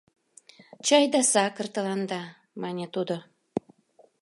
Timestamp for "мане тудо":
2.61-3.15